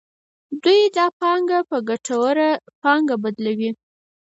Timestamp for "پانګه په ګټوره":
1.21-2.49